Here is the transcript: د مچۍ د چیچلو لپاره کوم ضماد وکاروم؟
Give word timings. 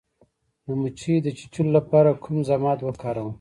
د 0.65 0.67
مچۍ 0.81 1.15
د 1.23 1.27
چیچلو 1.37 1.71
لپاره 1.77 2.19
کوم 2.23 2.37
ضماد 2.49 2.79
وکاروم؟ 2.83 3.29